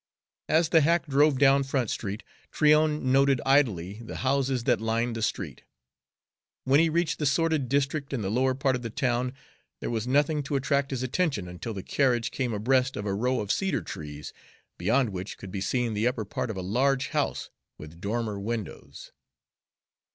[0.49, 5.21] As the hack drove down Front Street, Tryon noted idly the houses that lined the
[5.21, 5.61] street.
[6.63, 9.31] When he reached the sordid district in the lower part of the town,
[9.79, 13.41] there was nothing to attract his attention until the carriage came abreast of a row
[13.41, 14.33] of cedar trees,
[14.79, 19.11] beyond which could be seen the upper part of a large house with dormer windows.